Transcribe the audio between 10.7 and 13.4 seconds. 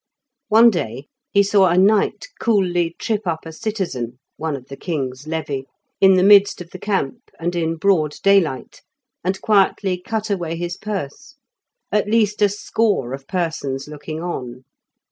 purse, at least a score of